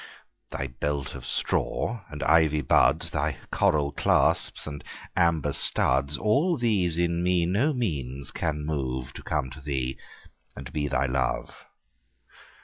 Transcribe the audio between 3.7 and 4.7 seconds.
clasps